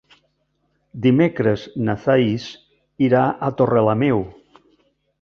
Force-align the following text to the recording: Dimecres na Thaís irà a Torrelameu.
Dimecres 1.03 1.67
na 1.89 1.97
Thaís 2.07 2.49
irà 3.11 3.25
a 3.51 3.55
Torrelameu. 3.63 4.29